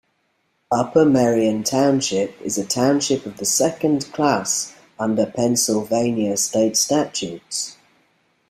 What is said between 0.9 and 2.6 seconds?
Merion Township is